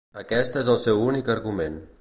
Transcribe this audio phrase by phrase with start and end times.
[0.21, 1.83] Aquest és el seu únic argument.